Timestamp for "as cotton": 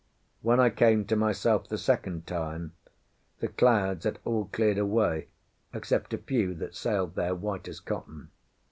7.67-8.31